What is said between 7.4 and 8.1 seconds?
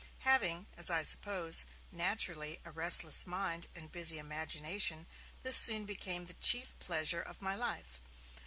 life.